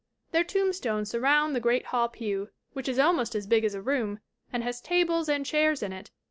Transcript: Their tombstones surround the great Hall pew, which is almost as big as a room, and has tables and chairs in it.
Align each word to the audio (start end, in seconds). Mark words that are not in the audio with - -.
Their 0.31 0.43
tombstones 0.43 1.11
surround 1.11 1.55
the 1.55 1.59
great 1.59 1.85
Hall 1.85 2.09
pew, 2.09 2.49
which 2.73 2.87
is 2.89 2.97
almost 2.97 3.35
as 3.35 3.45
big 3.45 3.63
as 3.63 3.75
a 3.75 3.83
room, 3.83 4.17
and 4.51 4.63
has 4.63 4.81
tables 4.81 5.29
and 5.29 5.45
chairs 5.45 5.83
in 5.83 5.93
it. 5.93 6.09